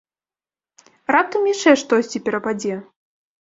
Раптам 1.15 1.43
яшчэ 1.49 1.75
штосьці 1.83 2.23
перападзе? 2.31 2.75